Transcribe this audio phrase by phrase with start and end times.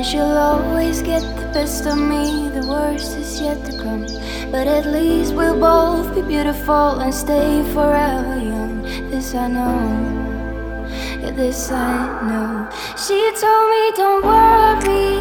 [0.00, 2.48] And she'll always get the best of me.
[2.48, 4.06] The worst is yet to come.
[4.50, 8.80] But at least we'll both be beautiful and stay forever young.
[9.10, 10.88] This I know.
[11.20, 12.70] Yeah, this I know.
[12.96, 15.20] She told me don't worry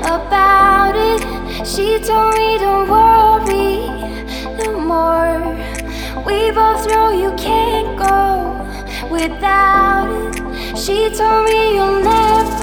[0.00, 1.20] about it.
[1.66, 3.92] She told me don't worry
[4.56, 5.36] no more.
[6.24, 8.56] We both know you can't go
[9.12, 10.78] without it.
[10.78, 12.57] She told me you'll never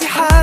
[0.00, 0.33] تحاول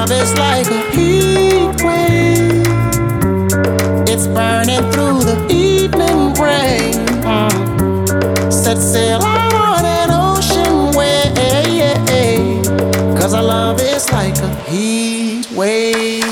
[0.00, 2.66] love is like a heat wave.
[4.08, 6.94] It's burning through the evening rain.
[7.22, 8.50] Mm.
[8.50, 11.20] Set sail out on an ocean wave.
[13.20, 16.29] Cause our love is like a heat wave.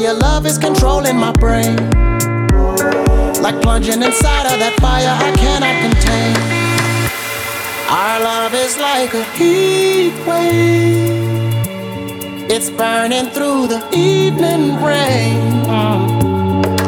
[0.00, 1.76] Your love is controlling my brain.
[3.42, 6.36] Like plunging inside of that fire I cannot contain.
[7.90, 11.30] Our love is like a heat wave.
[12.50, 15.64] It's burning through the evening rain.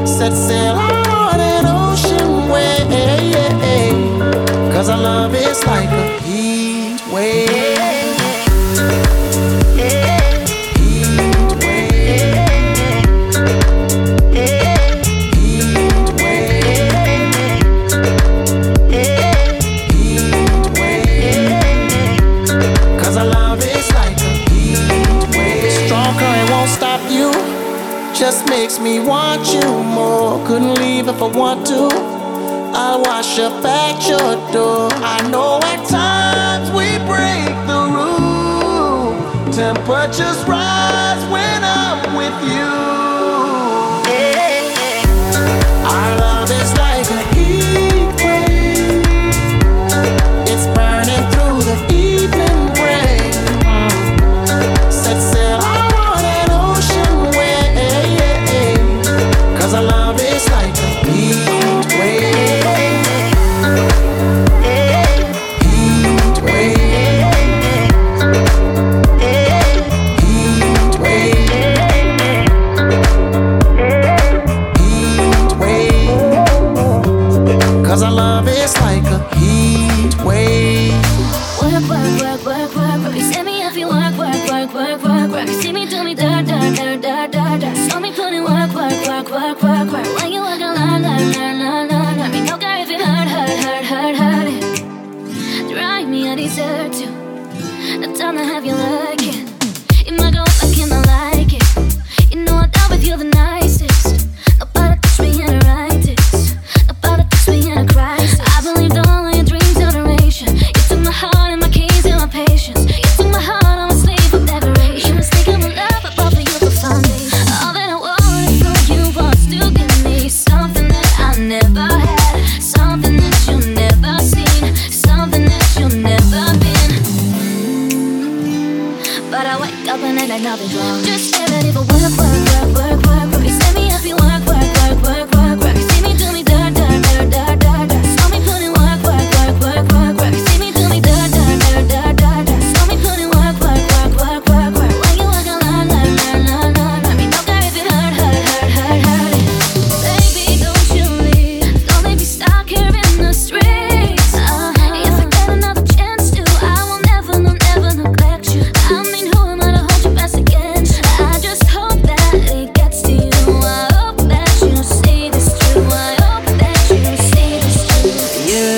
[0.06, 2.74] Set sail on an ocean wave.
[4.72, 6.14] Cause our love is like a
[7.10, 7.63] just makes
[28.84, 30.46] me want you more.
[30.46, 31.88] Couldn't leave if I want to.
[32.76, 34.90] I'll wash up at your door.
[34.92, 39.14] I know at times we break the rule.
[39.52, 42.84] Temperatures rise when I'm with you.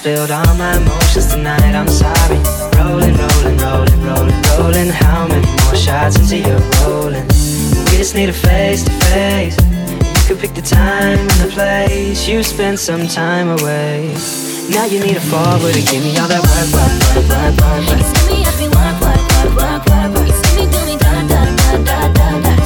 [0.00, 2.40] Spilled all my emotions tonight, I'm sorry.
[2.80, 4.88] Rolling, rolling, rolling, rolling, rolling.
[4.88, 7.26] How many more shots until you're rolling?
[7.28, 9.58] We just need a face to face.
[9.60, 12.26] You could pick the time and the place.
[12.26, 14.16] You spend some time away.
[14.70, 17.84] Now you need a forward to give me all that work, work, work, work, work,
[17.84, 17.98] work.
[17.98, 20.26] You see me, feel work, work, work, work, work, work.
[20.26, 22.60] You see me do me da da da da da da.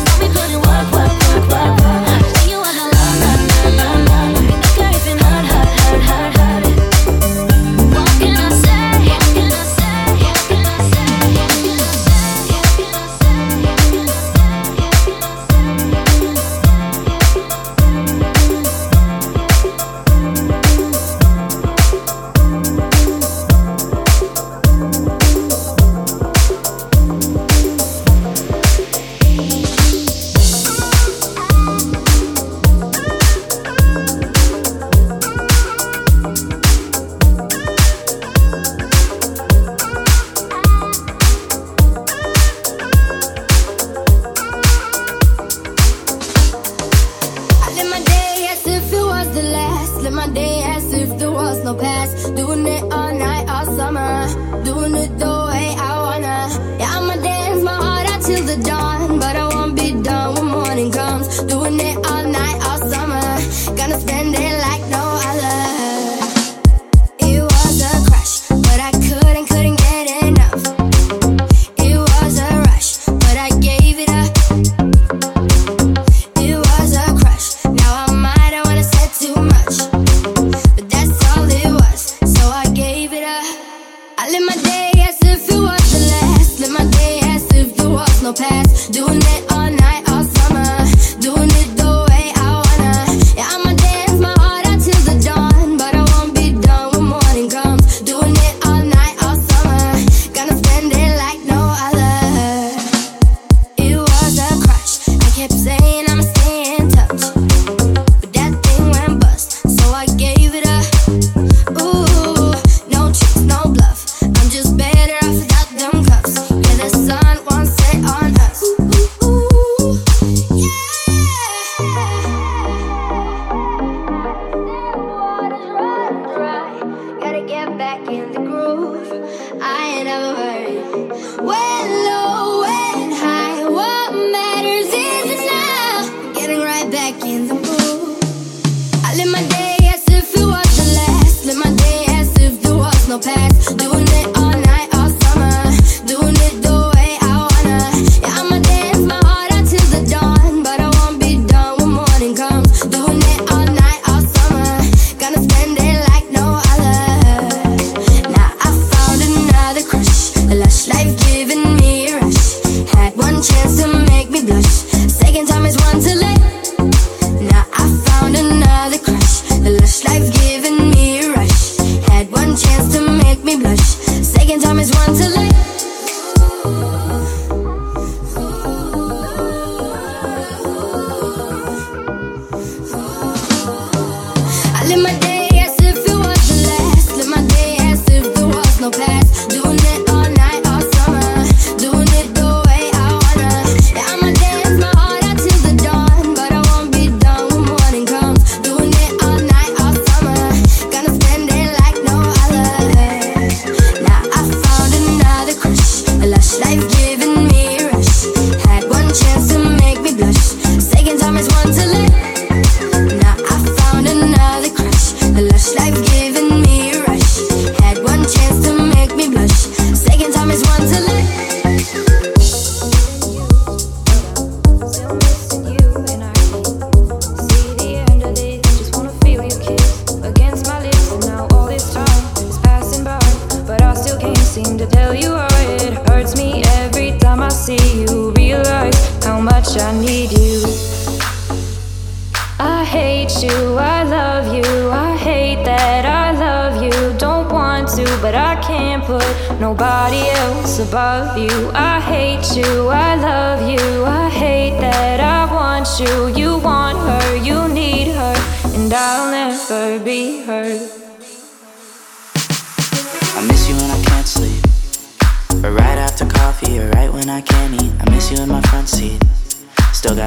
[189.64, 190.03] on it.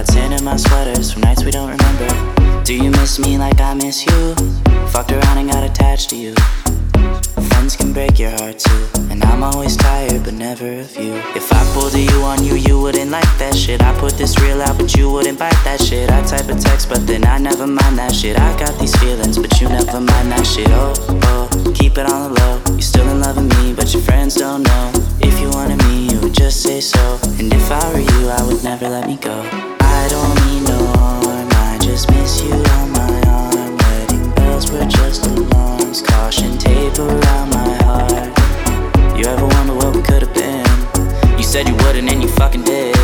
[0.08, 2.64] tin in my sweaters from nights we don't remember.
[2.64, 4.36] Do you miss me like I miss you?
[4.90, 6.34] Fucked around and got attached to you.
[7.50, 8.88] Friends can break your heart too.
[9.10, 11.14] And I'm always tired, but never of you.
[11.36, 13.82] If I pulled a you on you, you wouldn't like that shit.
[13.82, 16.10] I put this real out, but you wouldn't bite that shit.
[16.12, 18.38] I type a text, but then I never mind that shit.
[18.38, 20.68] I got these feelings, but you never mind that shit.
[20.70, 20.94] Oh,
[21.24, 22.62] oh, keep it on the low.
[22.74, 24.92] You're still in love with me, but your friends don't know.
[25.20, 27.20] If you wanted me, you would just say so.
[27.40, 29.67] And if I were you, I would never let me go
[30.14, 36.58] i just miss you on my own i'm waiting best with just a long caution
[36.58, 40.68] tape around my heart you ever wonder where we could have been
[41.38, 42.98] you said you wouldn't and you fucking did.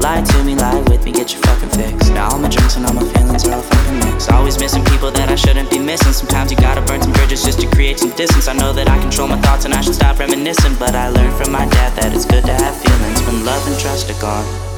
[0.00, 2.08] Lie to me, lie with me, get your fucking fix.
[2.08, 4.30] Now all my drinks and all my feelings are all fucking mixed.
[4.30, 6.12] Always missing people that I shouldn't be missing.
[6.12, 8.46] Sometimes you gotta burn some bridges just to create some distance.
[8.46, 10.76] I know that I control my thoughts and I should stop reminiscing.
[10.76, 13.76] But I learned from my dad that it's good to have feelings when love and
[13.80, 14.77] trust are gone.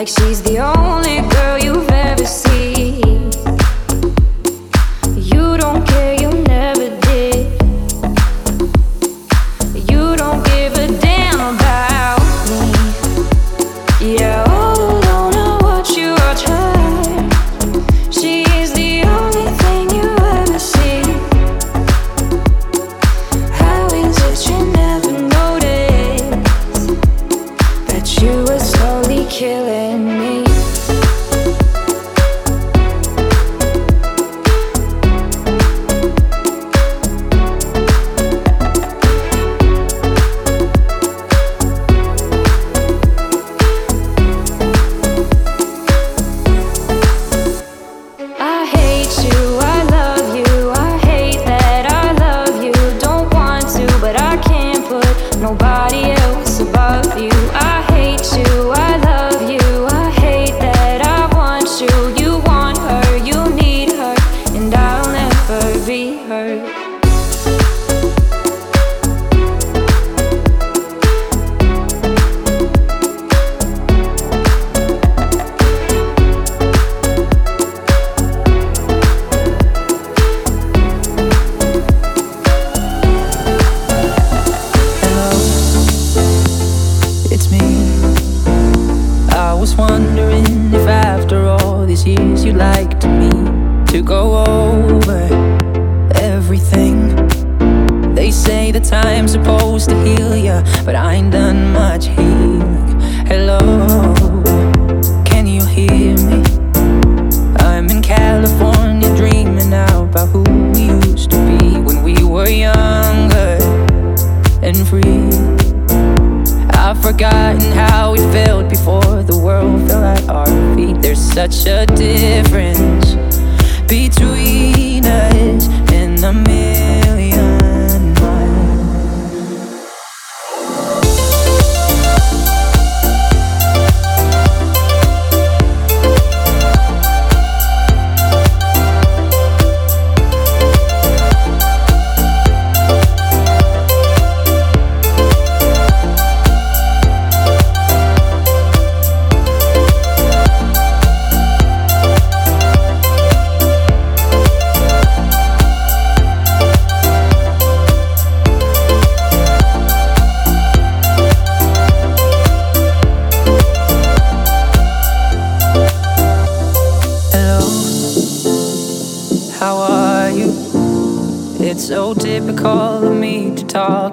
[0.00, 0.49] Like she's the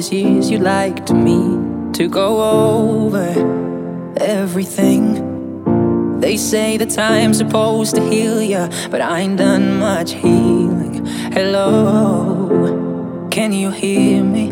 [0.00, 3.28] these years you'd like me to go over
[4.16, 5.04] everything.
[6.20, 11.04] They say the time's supposed to heal ya, but I ain't done much healing.
[11.36, 14.48] Hello, can you hear me?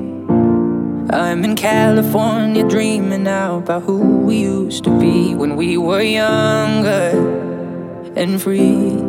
[1.11, 7.11] I'm in California dreaming out about who we used to be when we were younger
[8.15, 9.08] and free.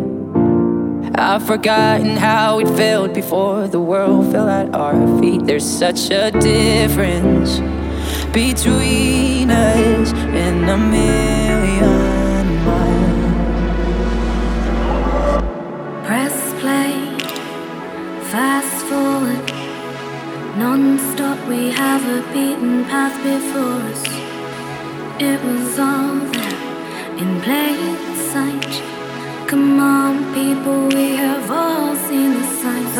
[1.15, 5.45] I've forgotten how it felt before the world fell at our feet.
[5.45, 7.59] There's such a difference
[8.31, 13.29] between us and a million miles.
[16.05, 17.17] Press play,
[18.31, 19.59] fast forward,
[20.57, 24.03] Non-stop we have a beaten path before us
[25.21, 27.95] It was all there in plain
[28.31, 28.88] sight
[29.49, 32.98] Come on people, we have all seen the signs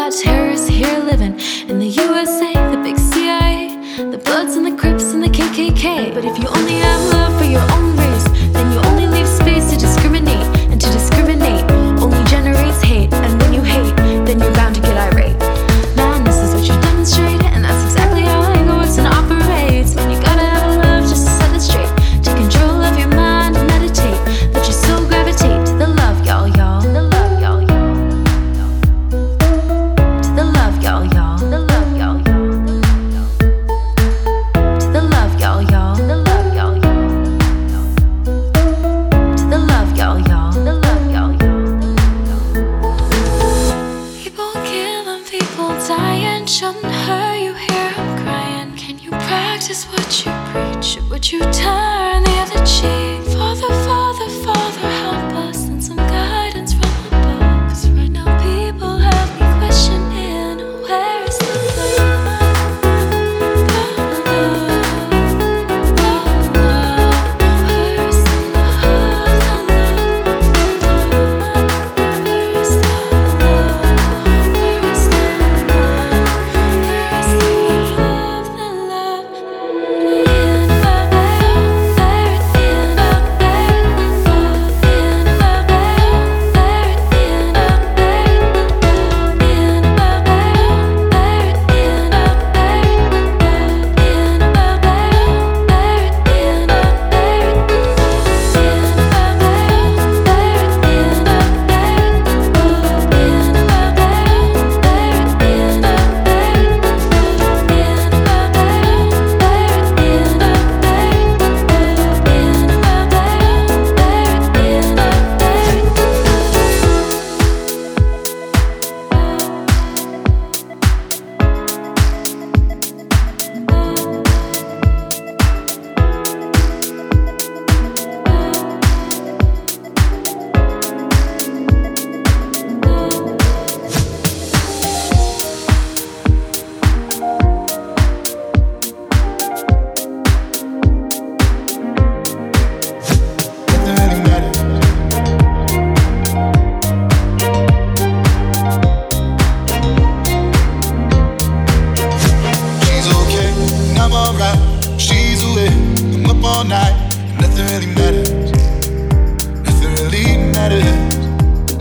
[0.00, 3.76] got terrorists here living in the USA, the big CIA,
[4.10, 6.14] the Bloods and the Crips and the KKK.
[6.14, 7.99] But if you only have love for your own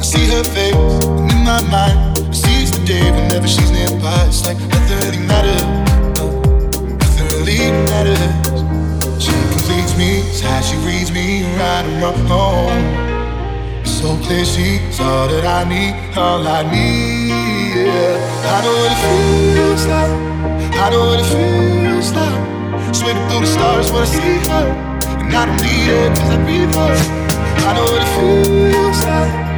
[0.10, 0.74] see her face,
[1.06, 4.26] and in my mind, I seize the day whenever she's nearby.
[4.26, 5.62] It's like nothing really matters,
[7.02, 8.18] nothing really matters.
[9.24, 12.74] She completes me, it's how she reads me, right and wrong.
[13.82, 17.30] It's so clear she's all that I need, all I need.
[17.78, 18.56] Yeah.
[18.56, 20.14] I know what it feels like,
[20.74, 22.96] I know what it feels like.
[22.96, 24.66] Swimming through the stars when I see her,
[25.22, 26.96] and I don't need it 'cause I breathe her.
[27.68, 29.49] I know what it feels like.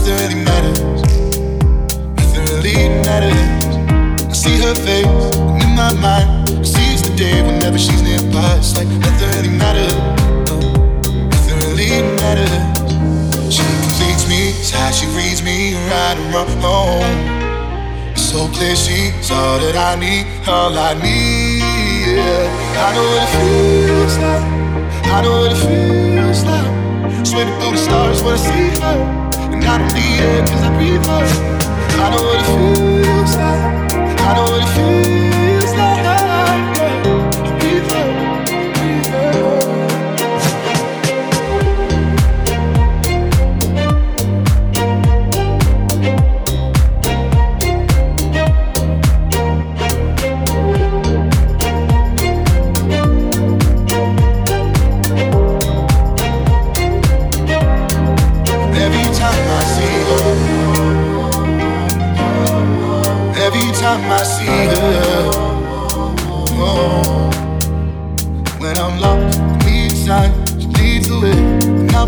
[0.00, 0.80] nothing really matters.
[2.16, 3.76] Nothing really matters.
[4.24, 8.56] I see her face, and in my mind, I seize the day whenever she's nearby.
[8.56, 9.94] It's like nothing really matters.
[11.30, 12.50] Nothing really matters.
[13.52, 17.02] She completes me, it's how she reads me, right or wrong.
[18.12, 21.60] It's so clear she's all that I need, all I need.
[22.08, 22.86] Yeah.
[22.86, 24.44] I know what it feels like.
[25.12, 27.26] I know what it feels like.
[27.26, 29.29] Swimming through the stars when I see her.
[29.62, 31.24] Gotta leave cause I breathe her.
[32.02, 33.92] I know what it feels like.
[34.20, 35.29] I know what it feels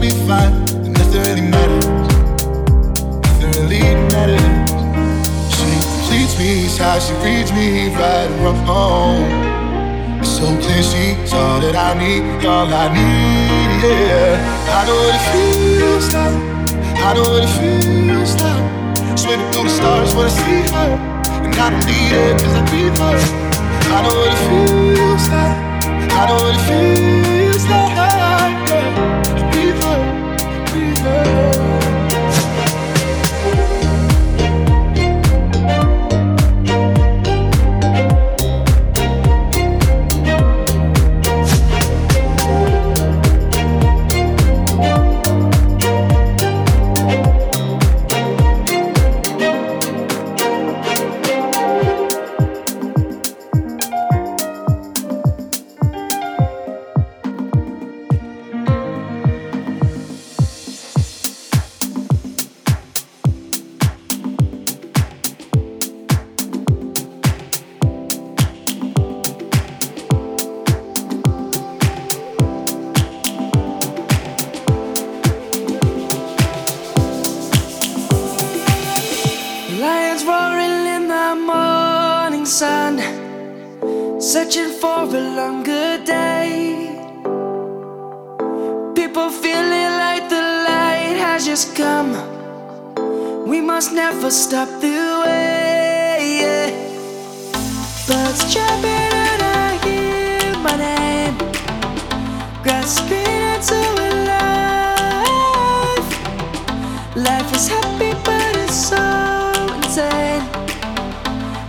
[0.03, 1.87] be fine, and nothing really matters.
[3.39, 4.43] Nothing really matters.
[5.55, 9.23] She completes me, it's how she reads me right from home.
[10.19, 14.75] It's so clear she's all that I need, all I need, yeah.
[14.75, 16.35] I know what it feels like,
[16.99, 19.17] I know what it feels like.
[19.17, 20.91] Swimming through the stars when I see her,
[21.47, 23.19] and I don't need it cause I need her.
[23.95, 25.57] I know what it feels like,
[26.11, 27.42] I know what it feels like.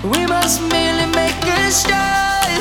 [0.03, 2.59] We must merely make a start.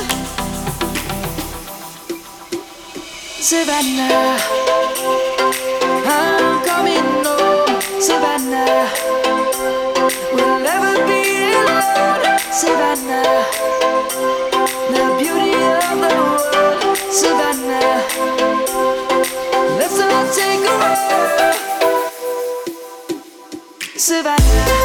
[3.40, 4.38] Savannah,
[6.06, 7.80] I'm coming home.
[8.00, 8.86] Savannah,
[10.32, 12.38] we'll never be alone.
[12.52, 13.42] Savannah,
[14.94, 16.96] the beauty of the world.
[17.10, 18.06] Savannah,
[19.78, 21.00] let's all take a walk.
[23.96, 24.81] Savannah.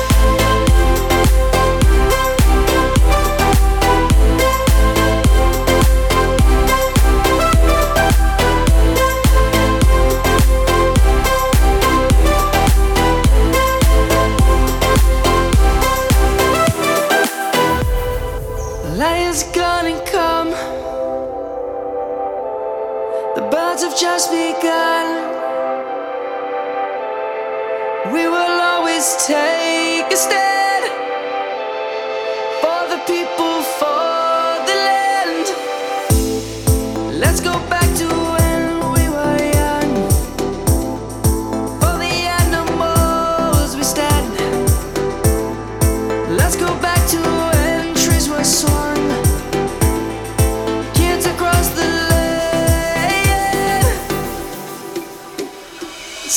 [23.99, 25.16] just begun.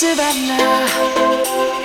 [0.00, 1.79] Savannah